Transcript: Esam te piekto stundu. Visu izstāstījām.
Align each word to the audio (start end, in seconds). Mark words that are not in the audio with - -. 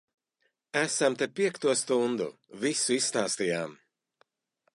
Esam 0.81 1.17
te 1.19 1.27
piekto 1.41 1.75
stundu. 1.83 2.31
Visu 2.65 2.97
izstāstījām. 2.97 3.79